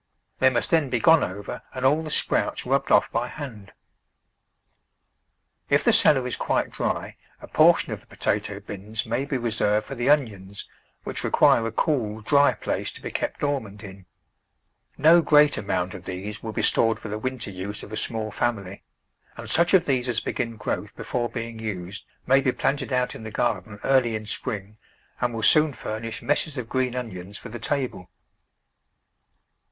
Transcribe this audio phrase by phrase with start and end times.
[0.39, 3.71] They must then be gone over and all the sprouts rubbed off by hand.
[5.69, 9.85] If the cellar is quite dry, a portion of the potato bins may be reserved
[9.85, 10.67] for the onions,
[11.03, 14.07] which require a cool, dry place to be kept dormant in.
[14.97, 17.51] No great STORING VEGETABLES IN WINTER amount of these will be stored for the winter
[17.51, 18.81] use of a small family,
[19.37, 23.21] and such of these as begin growth before being used may be planted out in
[23.21, 24.77] the garden early in spring
[25.21, 28.09] and will soon furnish messes of green onions for the table.